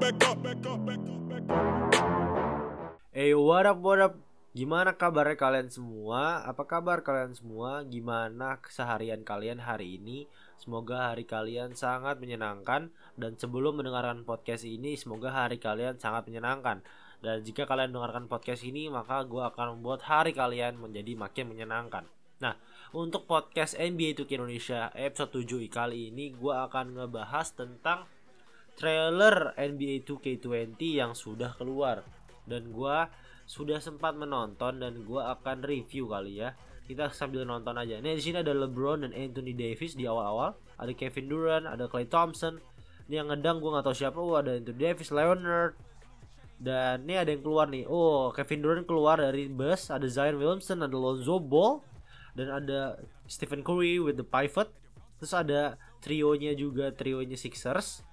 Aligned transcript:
back 0.00 0.24
up, 0.24 0.40
back. 0.40 0.56
Hey 3.12 3.36
what 3.36 3.68
up 3.68 3.84
what 3.84 4.00
up 4.00 4.14
Gimana 4.50 4.98
kabarnya 4.98 5.38
kalian 5.38 5.70
semua? 5.70 6.42
Apa 6.42 6.66
kabar 6.66 7.06
kalian 7.06 7.38
semua? 7.38 7.86
Gimana 7.86 8.58
keseharian 8.58 9.22
kalian 9.22 9.62
hari 9.62 10.00
ini? 10.00 10.26
Semoga 10.58 11.12
hari 11.12 11.22
kalian 11.22 11.78
sangat 11.78 12.18
menyenangkan 12.18 12.90
Dan 13.14 13.36
sebelum 13.36 13.78
mendengarkan 13.78 14.26
podcast 14.26 14.66
ini 14.66 14.96
Semoga 14.96 15.30
hari 15.30 15.62
kalian 15.62 16.02
sangat 16.02 16.26
menyenangkan 16.26 16.82
Dan 17.22 17.44
jika 17.46 17.68
kalian 17.68 17.94
mendengarkan 17.94 18.26
podcast 18.26 18.64
ini 18.66 18.90
Maka 18.90 19.22
gue 19.28 19.38
akan 19.38 19.78
membuat 19.78 20.02
hari 20.08 20.34
kalian 20.34 20.80
menjadi 20.80 21.14
makin 21.14 21.46
menyenangkan 21.46 22.08
Nah 22.40 22.56
untuk 22.90 23.28
podcast 23.28 23.76
NBA 23.78 24.18
2K 24.18 24.40
Indonesia 24.40 24.90
episode 24.96 25.44
7 25.44 25.70
kali 25.70 26.10
ini 26.10 26.34
Gue 26.34 26.56
akan 26.56 26.98
ngebahas 26.98 27.54
tentang 27.54 28.08
trailer 28.78 29.54
NBA 29.58 30.06
2K20 30.06 30.78
yang 30.78 31.12
sudah 31.14 31.54
keluar 31.56 32.06
dan 32.46 32.70
gua 32.70 33.10
sudah 33.46 33.82
sempat 33.82 34.14
menonton 34.14 34.78
dan 34.78 35.02
gua 35.02 35.34
akan 35.34 35.62
review 35.66 36.10
kali 36.10 36.42
ya. 36.42 36.54
Kita 36.86 37.10
sambil 37.14 37.46
nonton 37.46 37.78
aja. 37.78 38.02
Nih 38.02 38.18
di 38.18 38.22
sini 38.22 38.42
ada 38.42 38.50
LeBron 38.50 39.06
dan 39.06 39.14
Anthony 39.14 39.54
Davis 39.54 39.94
di 39.94 40.10
awal-awal, 40.10 40.58
ada 40.74 40.90
Kevin 40.90 41.30
Durant, 41.30 41.66
ada 41.70 41.86
Klay 41.86 42.10
Thompson. 42.10 42.58
Ini 43.06 43.22
yang 43.22 43.30
ngedang 43.30 43.62
gua 43.62 43.78
nggak 43.78 43.86
tahu 43.90 43.96
siapa. 43.96 44.18
Oh, 44.18 44.38
ada 44.38 44.58
Anthony 44.58 44.78
Davis, 44.78 45.10
Leonard. 45.10 45.74
Dan 46.60 47.08
ini 47.08 47.16
ada 47.16 47.32
yang 47.32 47.40
keluar 47.40 47.72
nih. 47.72 47.88
Oh, 47.88 48.34
Kevin 48.36 48.60
Durant 48.60 48.84
keluar 48.84 49.16
dari 49.16 49.48
bus, 49.48 49.88
ada 49.88 50.04
Zion 50.04 50.36
Williamson, 50.36 50.84
ada 50.84 50.92
Lonzo 50.92 51.40
Ball 51.40 51.80
dan 52.36 52.52
ada 52.52 53.00
Stephen 53.26 53.64
Curry 53.64 53.96
with 53.98 54.20
the 54.20 54.26
pivot. 54.26 54.68
Terus 55.16 55.32
ada 55.32 55.80
trionya 56.04 56.52
juga, 56.52 56.92
trionya 56.92 57.36
Sixers. 57.36 58.04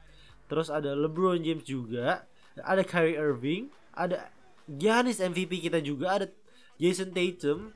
Terus 0.48 0.72
ada 0.72 0.96
LeBron 0.96 1.44
James 1.44 1.64
juga, 1.68 2.24
ada 2.64 2.82
Kyrie 2.82 3.20
Irving, 3.20 3.70
ada 3.92 4.32
Giannis 4.68 5.24
MVP 5.24 5.64
kita 5.64 5.80
juga 5.80 6.20
ada 6.20 6.28
Jason 6.76 7.16
Tatum 7.16 7.72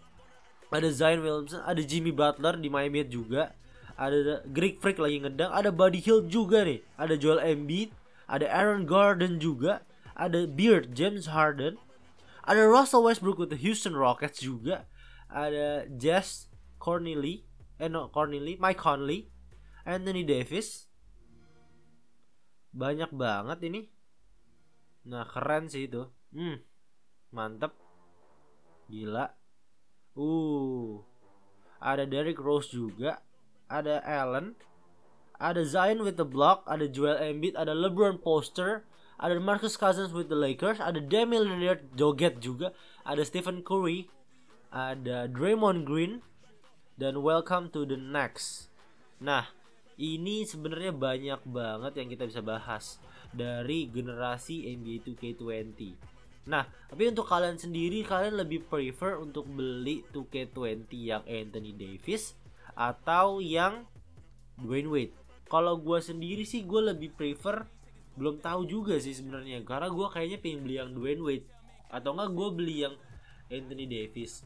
ada 0.71 0.87
Zion 0.91 1.23
Williamson 1.23 1.63
ada 1.63 1.79
Jimmy 1.79 2.11
Butler 2.11 2.59
di 2.59 2.67
Miami 2.67 2.99
Heat 2.99 3.09
juga 3.15 3.55
ada 3.95 4.43
Greek 4.51 4.83
Freak 4.83 4.99
lagi 4.99 5.23
ngedang 5.23 5.51
ada 5.55 5.71
Buddy 5.71 6.03
Hield 6.03 6.27
juga 6.27 6.67
nih 6.67 6.83
ada 6.99 7.15
Joel 7.15 7.39
Embiid 7.39 7.95
ada 8.27 8.43
Aaron 8.47 8.83
Gordon 8.83 9.39
juga 9.39 9.87
ada 10.15 10.43
Beard 10.43 10.91
James 10.91 11.31
Harden 11.31 11.79
ada 12.43 12.67
Russell 12.67 13.07
Westbrook 13.07 13.39
with 13.39 13.51
the 13.55 13.59
Houston 13.59 13.95
Rockets 13.95 14.43
juga 14.43 14.83
ada 15.31 15.87
Jess 15.87 16.51
Cornely 16.75 17.47
eh 17.79 17.87
no 17.87 18.11
Cornely 18.11 18.59
Mike 18.59 18.83
Conley 18.83 19.31
Anthony 19.87 20.27
Davis 20.27 20.90
banyak 22.71 23.11
banget 23.11 23.59
ini. 23.67 23.81
Nah 25.07 25.27
keren 25.27 25.67
sih 25.67 25.87
itu. 25.87 26.07
Hmm 26.35 26.59
mantep. 27.31 27.71
Gila. 28.91 29.31
Uh 30.15 30.99
ada 31.81 32.05
Derrick 32.05 32.37
Rose 32.37 32.69
juga 32.69 33.23
ada 33.65 34.03
Allen 34.05 34.53
ada 35.41 35.65
Zion 35.65 36.05
with 36.05 36.19
the 36.19 36.27
block 36.27 36.61
ada 36.69 36.85
Joel 36.85 37.17
Embiid 37.17 37.57
ada 37.57 37.73
LeBron 37.73 38.21
poster 38.21 38.85
ada 39.17 39.41
Marcus 39.41 39.73
Cousins 39.73 40.13
with 40.13 40.29
the 40.29 40.37
Lakers 40.37 40.77
ada 40.77 41.01
Damian 41.01 41.47
Lillard 41.47 41.95
joget 41.97 42.37
juga 42.37 42.75
ada 43.01 43.25
Stephen 43.25 43.65
Curry 43.65 44.11
ada 44.69 45.25
Draymond 45.25 45.89
Green 45.89 46.21
dan 47.01 47.25
welcome 47.25 47.67
to 47.73 47.81
the 47.81 47.97
next. 47.97 48.69
Nah 49.17 49.49
ini 50.01 50.49
sebenarnya 50.49 50.89
banyak 50.89 51.41
banget 51.45 51.93
yang 52.01 52.09
kita 52.09 52.25
bisa 52.25 52.41
bahas 52.41 52.97
dari 53.29 53.85
generasi 53.85 54.65
NBA 54.73 55.05
2K20 55.05 56.11
Nah, 56.49 56.65
tapi 56.89 57.05
untuk 57.05 57.29
kalian 57.29 57.61
sendiri 57.61 58.01
kalian 58.01 58.41
lebih 58.41 58.65
prefer 58.65 59.21
untuk 59.21 59.45
beli 59.45 60.01
2K20 60.09 60.89
yang 60.97 61.21
Anthony 61.29 61.77
Davis 61.77 62.33
atau 62.73 63.37
yang 63.37 63.85
Dwayne 64.57 64.89
Wade? 64.89 65.13
Kalau 65.45 65.77
gue 65.77 65.99
sendiri 66.01 66.41
sih 66.47 66.65
gue 66.65 66.81
lebih 66.81 67.13
prefer 67.13 67.67
belum 68.17 68.41
tahu 68.41 68.67
juga 68.67 68.97
sih 68.97 69.13
sebenarnya 69.13 69.63
karena 69.63 69.87
gue 69.87 70.07
kayaknya 70.09 70.39
pengen 70.41 70.59
beli 70.65 70.75
yang 70.81 70.91
Dwayne 70.97 71.21
Wade 71.21 71.45
atau 71.93 72.09
enggak 72.17 72.31
gue 72.33 72.49
beli 72.57 72.75
yang 72.89 72.95
Anthony 73.51 73.85
Davis. 73.85 74.41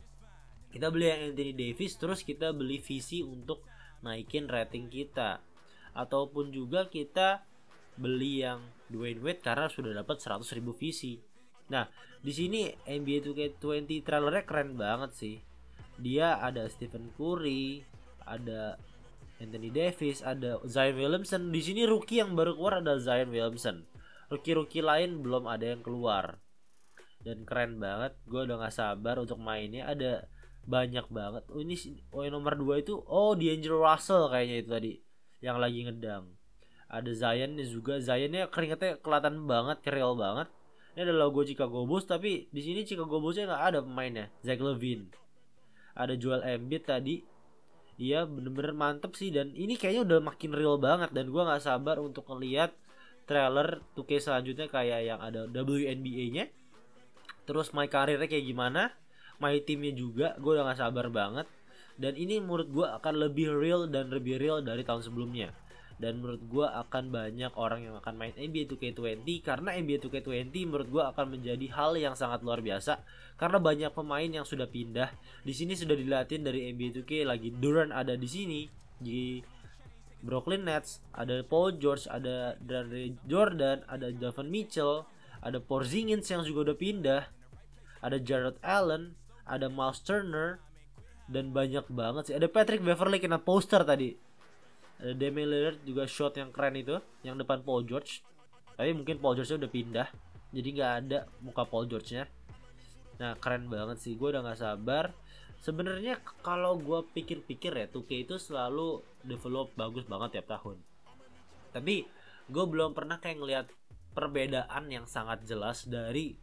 Kita 0.76 0.92
beli 0.92 1.08
yang 1.08 1.22
Anthony 1.32 1.54
Davis 1.56 1.96
terus 1.96 2.20
kita 2.28 2.52
beli 2.52 2.84
visi 2.84 3.24
untuk 3.24 3.64
naikin 4.06 4.46
rating 4.46 4.88
kita 4.94 5.42
ataupun 5.98 6.54
juga 6.54 6.86
kita 6.88 7.42
beli 7.98 8.46
yang 8.46 8.62
Dwayne 8.88 9.20
Wade 9.26 9.42
karena 9.42 9.66
sudah 9.66 9.92
dapat 9.98 10.22
100.000 10.22 10.62
visi 10.78 11.18
Nah, 11.70 11.90
di 12.22 12.34
sini 12.34 12.70
NBA 12.86 13.26
2K20 13.26 14.06
trailernya 14.06 14.44
keren 14.46 14.78
banget 14.78 15.12
sih. 15.18 15.36
Dia 15.98 16.38
ada 16.38 16.70
Stephen 16.70 17.10
Curry, 17.18 17.82
ada 18.28 18.78
Anthony 19.42 19.74
Davis, 19.74 20.22
ada 20.22 20.62
Zion 20.70 20.98
Williamson. 21.00 21.50
Di 21.50 21.62
sini 21.66 21.88
rookie 21.90 22.22
yang 22.22 22.38
baru 22.38 22.54
keluar 22.54 22.86
ada 22.86 23.02
Zion 23.02 23.34
Williamson. 23.34 23.88
Rookie-rookie 24.30 24.82
lain 24.82 25.22
belum 25.22 25.46
ada 25.50 25.74
yang 25.74 25.82
keluar. 25.82 26.42
Dan 27.22 27.46
keren 27.46 27.82
banget. 27.82 28.14
Gue 28.30 28.46
udah 28.46 28.62
gak 28.62 28.74
sabar 28.74 29.18
untuk 29.18 29.42
mainnya. 29.42 29.90
Ada 29.90 30.30
banyak 30.66 31.06
banget. 31.14 31.44
Oh 31.54 31.62
ini 31.62 31.78
oh 32.12 32.22
yang 32.26 32.38
nomor 32.38 32.58
2 32.58 32.82
itu 32.82 32.94
oh 33.06 33.38
D'Angelo 33.38 33.82
Russell 33.86 34.30
kayaknya 34.30 34.56
itu 34.62 34.70
tadi 34.70 34.92
yang 35.42 35.58
lagi 35.62 35.86
ngedang. 35.86 36.34
Ada 36.90 37.12
Zion 37.14 37.58
juga. 37.62 37.98
Zionnya 38.02 38.50
keringetnya 38.50 39.02
kelihatan 39.02 39.46
banget, 39.46 39.82
keril 39.86 40.18
banget. 40.18 40.50
Ini 40.96 41.12
ada 41.12 41.14
logo 41.14 41.44
Chicago 41.44 41.84
Bulls 41.84 42.08
tapi 42.08 42.48
di 42.50 42.62
sini 42.62 42.88
Chicago 42.88 43.20
Bullsnya 43.20 43.50
nggak 43.50 43.64
ada 43.74 43.80
pemainnya. 43.86 44.26
Zach 44.42 44.62
Levine. 44.62 45.12
Ada 45.94 46.18
Joel 46.18 46.44
Embiid 46.46 46.84
tadi. 46.88 47.22
Iya 47.96 48.28
bener-bener 48.28 48.74
mantep 48.76 49.16
sih. 49.16 49.30
Dan 49.30 49.52
ini 49.56 49.76
kayaknya 49.76 50.08
udah 50.08 50.20
makin 50.24 50.52
real 50.56 50.80
banget. 50.80 51.12
Dan 51.12 51.30
gue 51.32 51.42
nggak 51.42 51.64
sabar 51.64 52.00
untuk 52.00 52.28
ngeliat 52.32 52.74
trailer 53.26 53.82
2K 53.98 54.22
selanjutnya 54.22 54.70
kayak 54.70 55.02
yang 55.02 55.20
ada 55.20 55.50
WNBA-nya 55.50 56.46
terus 57.46 57.74
my 57.74 57.90
karirnya 57.90 58.30
kayak 58.30 58.46
gimana 58.46 58.94
my 59.40 59.60
teamnya 59.64 59.94
juga 59.96 60.36
gue 60.40 60.52
udah 60.56 60.66
nggak 60.68 60.80
sabar 60.80 61.08
banget. 61.10 61.48
Dan 61.96 62.20
ini 62.20 62.44
menurut 62.44 62.68
gue 62.72 62.88
akan 62.88 63.14
lebih 63.24 63.56
real 63.56 63.88
dan 63.88 64.12
lebih 64.12 64.36
real 64.36 64.60
dari 64.60 64.84
tahun 64.84 65.04
sebelumnya. 65.04 65.56
Dan 65.96 66.20
menurut 66.20 66.44
gue 66.44 66.68
akan 66.68 67.08
banyak 67.08 67.56
orang 67.56 67.88
yang 67.88 67.96
akan 67.96 68.20
main 68.20 68.36
NBA 68.36 68.68
2K20 68.68 69.24
karena 69.40 69.80
NBA 69.80 70.04
2K20 70.04 70.52
menurut 70.68 70.90
gue 70.92 71.04
akan 71.08 71.40
menjadi 71.40 71.66
hal 71.72 71.96
yang 71.96 72.20
sangat 72.20 72.44
luar 72.44 72.60
biasa. 72.60 73.00
Karena 73.40 73.64
banyak 73.64 73.96
pemain 73.96 74.28
yang 74.28 74.44
sudah 74.44 74.68
pindah. 74.68 75.08
Di 75.48 75.56
sini 75.56 75.72
sudah 75.72 75.96
dilatih 75.96 76.44
dari 76.44 76.68
NBA 76.76 77.00
2K 77.00 77.24
lagi. 77.24 77.48
Durant 77.56 77.96
ada 77.96 78.20
di 78.20 78.28
sini 78.28 78.68
di 79.00 79.40
Brooklyn 80.26 80.66
Nets 80.66 81.06
ada 81.14 81.46
Paul 81.46 81.78
George 81.78 82.10
ada 82.10 82.58
dari 82.58 83.14
Jordan 83.30 83.86
ada 83.86 84.10
Javon 84.10 84.50
Mitchell 84.50 85.06
ada 85.46 85.62
Porzingis 85.62 86.26
yang 86.26 86.42
juga 86.42 86.72
udah 86.72 86.78
pindah 86.78 87.24
ada 88.02 88.18
Jared 88.18 88.58
Allen 88.66 89.14
ada 89.46 89.70
Miles 89.70 90.02
Turner 90.02 90.62
dan 91.30 91.54
banyak 91.54 91.86
banget 91.90 92.24
sih. 92.30 92.36
Ada 92.38 92.50
Patrick 92.50 92.82
Beverly 92.82 93.18
kena 93.18 93.42
poster 93.42 93.82
tadi. 93.82 94.14
Ada 95.02 95.14
Damian 95.14 95.50
Lillard 95.50 95.80
juga 95.86 96.06
shot 96.06 96.38
yang 96.38 96.54
keren 96.54 96.78
itu 96.78 96.98
yang 97.22 97.38
depan 97.38 97.62
Paul 97.66 97.86
George. 97.86 98.22
Tapi 98.76 98.92
mungkin 98.92 99.18
Paul 99.22 99.38
George 99.40 99.56
udah 99.56 99.72
pindah 99.72 100.08
jadi 100.56 100.68
nggak 100.72 100.94
ada 101.04 101.20
muka 101.44 101.68
Paul 101.68 101.92
George 101.92 102.16
nya 102.16 102.26
nah 103.16 103.32
keren 103.40 103.72
banget 103.72 104.04
sih 104.04 104.20
gue 104.20 104.28
udah 104.28 104.44
nggak 104.44 104.60
sabar. 104.60 105.16
Sebenarnya 105.64 106.20
kalau 106.44 106.76
gue 106.76 107.00
pikir-pikir 107.16 107.72
ya 107.72 107.88
2K 107.88 108.28
itu 108.28 108.36
selalu 108.36 109.00
develop 109.24 109.72
bagus 109.80 110.04
banget 110.04 110.38
tiap 110.38 110.52
tahun. 110.52 110.78
Tapi 111.72 112.04
gue 112.52 112.66
belum 112.68 112.92
pernah 112.92 113.16
kayak 113.24 113.40
ngelihat 113.40 113.68
perbedaan 114.12 114.92
yang 114.92 115.08
sangat 115.08 115.48
jelas 115.48 115.88
dari 115.88 116.36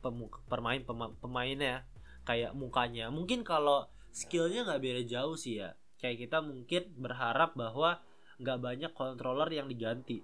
pemain 0.48 0.81
pemainnya 1.20 1.84
kayak 2.22 2.54
mukanya. 2.54 3.10
Mungkin 3.10 3.42
kalau 3.42 3.86
skillnya 4.12 4.66
nggak 4.66 4.82
beda 4.82 5.02
jauh 5.06 5.34
sih 5.38 5.62
ya. 5.62 5.74
Kayak 5.98 6.28
kita 6.28 6.38
mungkin 6.42 6.82
berharap 6.98 7.54
bahwa 7.54 8.02
nggak 8.42 8.58
banyak 8.58 8.92
controller 8.92 9.48
yang 9.50 9.70
diganti. 9.70 10.22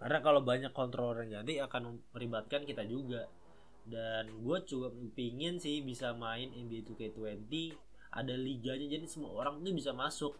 Karena 0.00 0.18
kalau 0.24 0.40
banyak 0.40 0.72
controller 0.72 1.28
yang 1.28 1.44
ganti 1.44 1.60
akan 1.60 2.00
meribatkan 2.16 2.64
kita 2.64 2.82
juga. 2.88 3.28
Dan 3.84 4.44
gue 4.44 4.58
juga 4.64 4.88
pingin 5.12 5.60
sih 5.60 5.84
bisa 5.84 6.16
main 6.16 6.48
NBA 6.52 6.88
2K20 6.88 7.52
ada 8.10 8.34
liganya 8.34 8.90
jadi 8.90 9.06
semua 9.06 9.38
orang 9.38 9.62
tuh 9.62 9.74
bisa 9.76 9.92
masuk. 9.94 10.32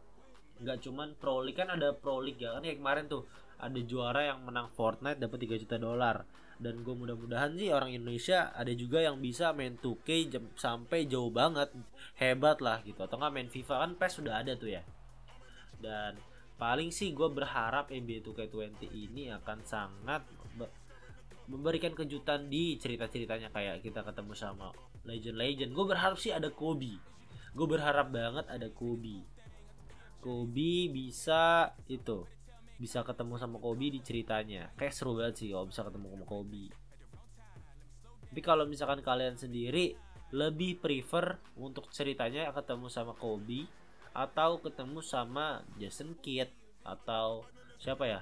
Nggak 0.64 0.78
cuman 0.82 1.08
pro 1.20 1.44
league. 1.44 1.58
Kan 1.60 1.70
ada 1.70 1.92
pro 1.92 2.18
league 2.24 2.40
ya 2.40 2.56
kan? 2.56 2.64
Kayak 2.64 2.78
kemarin 2.80 3.04
tuh 3.06 3.28
ada 3.60 3.80
juara 3.84 4.32
yang 4.32 4.42
menang 4.42 4.72
Fortnite 4.72 5.20
dapat 5.20 5.44
3 5.44 5.62
juta 5.62 5.76
dolar. 5.76 6.24
Dan 6.60 6.84
gue 6.84 6.92
mudah-mudahan 6.92 7.56
sih 7.56 7.72
orang 7.72 7.96
Indonesia 7.96 8.52
ada 8.52 8.68
juga 8.76 9.00
yang 9.00 9.16
bisa 9.16 9.56
main 9.56 9.80
2K 9.80 10.08
jam, 10.28 10.44
sampai 10.56 11.08
jauh 11.08 11.32
banget. 11.32 11.72
Hebat 12.20 12.60
lah 12.60 12.84
gitu. 12.84 13.00
Atau 13.00 13.16
nggak 13.16 13.32
main 13.32 13.48
FIFA 13.48 13.74
kan 13.80 13.90
PES 13.96 14.12
sudah 14.20 14.34
ada 14.44 14.52
tuh 14.56 14.68
ya. 14.68 14.84
Dan 15.80 16.20
paling 16.60 16.92
sih 16.92 17.16
gue 17.16 17.28
berharap 17.32 17.88
NBA 17.88 18.20
2K20 18.20 18.92
ini 18.92 19.32
akan 19.32 19.64
sangat 19.64 20.20
memberikan 21.48 21.96
kejutan 21.96 22.52
di 22.52 22.76
cerita-ceritanya 22.76 23.48
kayak 23.50 23.80
kita 23.80 24.04
ketemu 24.04 24.32
sama 24.36 24.68
legend-legend. 25.08 25.72
Gue 25.72 25.86
berharap 25.88 26.20
sih 26.20 26.30
ada 26.30 26.52
Kobe. 26.52 27.00
Gue 27.56 27.66
berharap 27.66 28.12
banget 28.12 28.44
ada 28.52 28.68
Kobe. 28.68 29.24
Kobe 30.20 30.92
bisa 30.92 31.72
itu 31.88 32.28
bisa 32.80 33.04
ketemu 33.04 33.36
sama 33.36 33.60
Kobe 33.60 33.92
di 33.92 34.00
ceritanya. 34.00 34.72
Kayak 34.80 34.96
seru 34.96 35.12
banget 35.12 35.44
sih 35.44 35.52
kalau 35.52 35.68
bisa 35.68 35.84
ketemu 35.84 36.06
sama 36.16 36.24
Kobe. 36.24 36.64
Tapi 38.32 38.40
kalau 38.40 38.64
misalkan 38.64 39.04
kalian 39.04 39.36
sendiri 39.36 39.92
lebih 40.32 40.80
prefer 40.80 41.36
untuk 41.60 41.92
ceritanya 41.92 42.48
ketemu 42.56 42.88
sama 42.88 43.12
Kobe 43.12 43.68
atau 44.16 44.58
ketemu 44.64 45.04
sama 45.04 45.60
Jason 45.76 46.16
Kidd 46.24 46.48
atau 46.80 47.44
siapa 47.76 48.08
ya? 48.08 48.20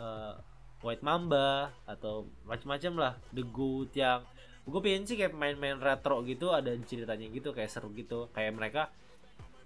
Eh, 0.00 0.34
White 0.80 1.02
Mamba 1.02 1.74
atau 1.84 2.30
macam-macam 2.46 2.92
lah 2.96 3.12
The 3.34 3.42
Goat 3.44 3.92
yang 3.98 4.22
gue 4.62 4.80
pengen 4.84 5.04
sih 5.10 5.18
kayak 5.18 5.34
main-main 5.34 5.80
retro 5.82 6.22
gitu 6.22 6.54
ada 6.54 6.70
ceritanya 6.86 7.26
gitu 7.28 7.52
kayak 7.52 7.68
seru 7.68 7.92
gitu. 7.92 8.30
Kayak 8.32 8.56
mereka 8.56 8.82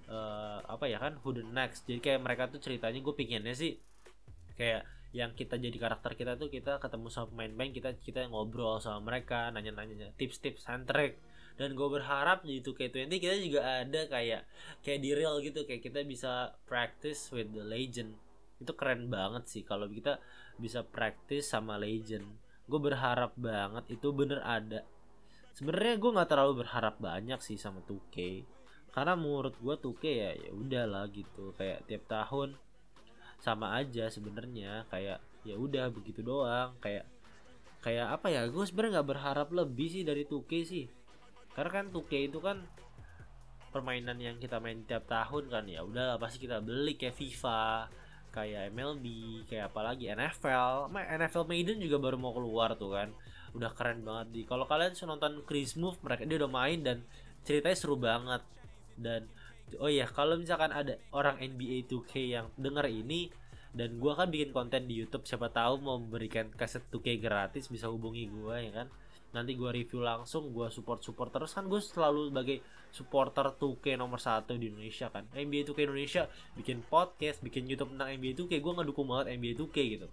eh, 0.08 0.58
apa 0.66 0.88
ya 0.88 0.98
kan 0.98 1.20
Who 1.22 1.30
the 1.36 1.44
Next. 1.46 1.86
Jadi 1.86 2.00
kayak 2.00 2.24
mereka 2.24 2.48
tuh 2.48 2.58
ceritanya 2.58 2.98
gue 2.98 3.14
pinginnya 3.14 3.54
sih 3.54 3.91
kayak 4.56 4.82
yang 5.12 5.36
kita 5.36 5.60
jadi 5.60 5.76
karakter 5.76 6.16
kita 6.16 6.40
tuh 6.40 6.48
kita 6.48 6.80
ketemu 6.80 7.12
sama 7.12 7.28
pemain-pemain 7.36 7.72
kita 7.72 7.90
kita 8.00 8.20
ngobrol 8.32 8.80
sama 8.80 9.12
mereka 9.12 9.52
nanya-nanya 9.52 10.16
tips-tips 10.16 10.64
and 10.72 10.88
trick 10.88 11.20
dan 11.60 11.76
gue 11.76 11.88
berharap 11.88 12.44
di 12.48 12.64
2K20 12.64 13.12
kita 13.20 13.36
juga 13.38 13.60
ada 13.84 14.00
kayak 14.08 14.42
kayak 14.80 15.00
di 15.04 15.10
real 15.12 15.36
gitu 15.44 15.68
kayak 15.68 15.84
kita 15.84 16.00
bisa 16.04 16.56
practice 16.64 17.28
with 17.28 17.52
the 17.52 17.64
legend. 17.64 18.16
Itu 18.56 18.72
keren 18.72 19.12
banget 19.12 19.44
sih 19.50 19.62
kalau 19.66 19.84
kita 19.90 20.16
bisa 20.56 20.80
practice 20.86 21.52
sama 21.52 21.76
legend. 21.76 22.24
Gue 22.64 22.80
berharap 22.80 23.36
banget 23.36 23.84
itu 23.92 24.08
bener 24.16 24.40
ada. 24.40 24.80
Sebenarnya 25.52 26.00
gue 26.00 26.10
nggak 26.16 26.30
terlalu 26.32 26.64
berharap 26.64 26.96
banyak 26.96 27.40
sih 27.44 27.60
sama 27.60 27.84
2K 27.84 28.48
karena 28.92 29.16
menurut 29.16 29.56
gue 29.60 29.74
2K 29.76 30.04
ya 30.08 30.30
ya 30.32 30.50
udahlah 30.56 31.04
gitu. 31.12 31.52
Kayak 31.60 31.84
tiap 31.84 32.08
tahun 32.08 32.56
sama 33.42 33.74
aja 33.74 34.06
sebenarnya 34.06 34.86
kayak 34.86 35.18
ya 35.42 35.58
udah 35.58 35.90
begitu 35.90 36.22
doang 36.22 36.78
kayak 36.78 37.02
kayak 37.82 38.14
apa 38.14 38.30
ya 38.30 38.46
gue 38.46 38.62
sebenarnya 38.62 39.02
nggak 39.02 39.08
berharap 39.10 39.48
lebih 39.50 39.90
sih 39.90 40.02
dari 40.06 40.22
2K 40.22 40.52
sih. 40.62 40.86
Karena 41.52 41.82
kan 41.82 41.86
2K 41.90 42.12
itu 42.30 42.38
kan 42.38 42.62
permainan 43.74 44.16
yang 44.22 44.38
kita 44.38 44.62
main 44.62 44.86
tiap 44.86 45.10
tahun 45.10 45.50
kan 45.50 45.64
ya 45.66 45.82
udah 45.82 46.20
pasti 46.22 46.44
kita 46.44 46.62
beli 46.62 46.94
kayak 46.94 47.18
FIFA 47.18 47.90
kayak 48.32 48.72
MLB 48.72 49.04
kayak 49.48 49.72
apalagi 49.72 50.08
NFL 50.12 50.92
NFL 50.92 51.44
Maiden 51.48 51.80
juga 51.80 52.00
baru 52.00 52.16
mau 52.16 52.32
keluar 52.32 52.78
tuh 52.78 52.94
kan. 52.94 53.10
Udah 53.52 53.74
keren 53.74 54.06
banget 54.06 54.26
di 54.30 54.40
kalau 54.46 54.64
kalian 54.64 54.94
sudah 54.94 55.18
nonton 55.18 55.42
Chris 55.44 55.74
Move 55.74 55.98
mereka 56.06 56.22
dia 56.24 56.38
udah 56.38 56.52
main 56.52 56.80
dan 56.86 57.02
ceritanya 57.42 57.76
seru 57.76 57.98
banget. 57.98 58.46
Dan 58.94 59.26
oh 59.80 59.88
iya 59.88 60.08
kalau 60.08 60.36
misalkan 60.36 60.72
ada 60.74 60.98
orang 61.14 61.38
NBA 61.40 61.88
2K 61.88 62.12
yang 62.34 62.46
denger 62.58 62.86
ini 62.90 63.30
dan 63.72 63.96
gua 63.96 64.12
kan 64.18 64.28
bikin 64.28 64.52
konten 64.52 64.84
di 64.84 65.00
YouTube 65.00 65.24
siapa 65.24 65.48
tahu 65.48 65.80
mau 65.80 65.96
memberikan 65.96 66.52
kaset 66.52 66.84
2K 66.92 67.16
gratis 67.22 67.72
bisa 67.72 67.88
hubungi 67.88 68.28
gua 68.28 68.60
ya 68.60 68.72
kan? 68.84 68.88
Nanti 69.32 69.56
gua 69.56 69.72
review 69.72 70.04
langsung 70.04 70.52
gua 70.52 70.68
support 70.68 71.00
support 71.00 71.32
terus 71.32 71.56
kan 71.56 71.64
gue 71.64 71.80
selalu 71.80 72.28
sebagai 72.28 72.58
supporter 72.92 73.46
2K 73.56 73.96
nomor 73.96 74.20
satu 74.20 74.52
di 74.60 74.68
Indonesia 74.68 75.08
kan? 75.08 75.24
NBA 75.32 75.72
2K 75.72 75.88
Indonesia 75.88 76.22
bikin 76.52 76.84
podcast 76.84 77.40
bikin 77.40 77.64
YouTube 77.64 77.96
tentang 77.96 78.12
NBA 78.12 78.36
2K 78.36 78.60
gue 78.60 78.72
ngedukung 78.76 79.08
banget 79.08 79.40
NBA 79.40 79.56
2K 79.56 79.78
gitu. 79.96 80.08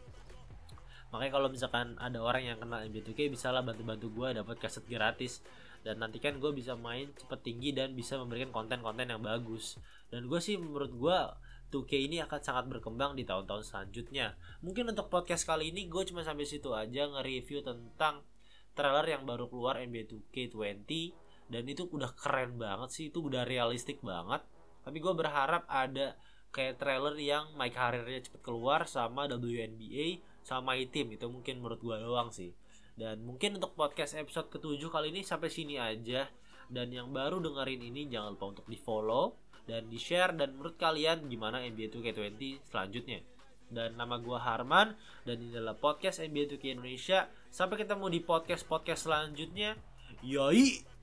Makanya 1.09 1.31
kalau 1.33 1.47
misalkan 1.50 1.97
ada 1.97 2.21
orang 2.21 2.44
yang 2.45 2.57
kenal 2.61 2.85
NBA 2.85 3.11
2K 3.11 3.19
bisa 3.33 3.50
lah 3.50 3.65
bantu-bantu 3.65 4.13
gue 4.13 4.39
dapat 4.39 4.56
kaset 4.61 4.85
gratis 4.85 5.41
dan 5.81 6.04
nanti 6.04 6.20
kan 6.20 6.38
gue 6.38 6.52
bisa 6.52 6.76
main 6.76 7.10
cepet 7.16 7.40
tinggi 7.40 7.70
dan 7.72 7.96
bisa 7.96 8.20
memberikan 8.20 8.52
konten-konten 8.52 9.08
yang 9.08 9.24
bagus. 9.24 9.80
Dan 10.12 10.28
gue 10.28 10.40
sih 10.44 10.60
menurut 10.60 10.92
gue 10.92 11.18
2K 11.70 11.92
ini 12.10 12.18
akan 12.26 12.40
sangat 12.42 12.66
berkembang 12.68 13.14
di 13.16 13.24
tahun-tahun 13.24 13.64
selanjutnya. 13.64 14.36
Mungkin 14.66 14.92
untuk 14.92 15.08
podcast 15.08 15.46
kali 15.48 15.72
ini 15.72 15.88
gue 15.88 16.04
cuma 16.10 16.26
sampai 16.26 16.44
situ 16.44 16.74
aja 16.74 17.08
nge-review 17.08 17.64
tentang 17.64 18.26
trailer 18.74 19.06
yang 19.08 19.24
baru 19.24 19.48
keluar 19.48 19.80
NBA 19.80 20.10
2K20 20.10 20.92
dan 21.50 21.64
itu 21.66 21.90
udah 21.90 22.14
keren 22.14 22.62
banget 22.62 22.90
sih 22.94 23.06
itu 23.10 23.24
udah 23.24 23.46
realistik 23.48 24.02
banget. 24.04 24.44
Tapi 24.84 24.98
gue 24.98 25.14
berharap 25.14 25.64
ada 25.70 26.18
kayak 26.50 26.81
trailer 26.81 27.14
yang 27.22 27.54
my 27.54 27.70
karirnya 27.70 28.26
cepet 28.26 28.42
keluar 28.42 28.90
sama 28.90 29.30
WNBA 29.30 30.26
sama 30.42 30.74
my 30.74 30.81
team 30.90 31.14
itu 31.14 31.30
mungkin 31.30 31.62
menurut 31.62 31.78
gue 31.78 31.96
doang 32.02 32.34
sih 32.34 32.58
dan 33.00 33.24
mungkin 33.24 33.56
untuk 33.56 33.80
podcast 33.80 34.19
episode 34.19 34.51
ketujuh 34.51 34.92
kali 34.92 35.16
ini 35.16 35.24
sampai 35.24 35.48
sini 35.48 35.80
aja. 35.80 36.28
Dan 36.69 36.92
yang 36.92 37.10
baru 37.16 37.40
dengerin 37.40 37.81
ini 37.81 38.12
jangan 38.12 38.36
lupa 38.36 38.60
untuk 38.60 38.68
di 38.68 38.75
follow 38.75 39.40
dan 39.66 39.88
di 39.88 39.96
share 39.96 40.36
dan 40.36 40.54
menurut 40.54 40.75
kalian 40.75 41.31
gimana 41.31 41.63
NBA 41.63 41.96
2K20 41.96 42.68
selanjutnya. 42.68 43.24
Dan 43.72 43.96
nama 43.96 44.19
gua 44.19 44.44
Harman 44.44 44.94
dan 45.24 45.40
ini 45.40 45.56
adalah 45.56 45.80
podcast 45.80 46.19
NBA 46.19 46.60
2K 46.60 46.75
Indonesia. 46.75 47.31
Sampai 47.48 47.80
ketemu 47.80 48.12
di 48.12 48.19
podcast 48.19 48.68
podcast 48.68 49.07
selanjutnya. 49.07 49.80
Yoi 50.19 50.99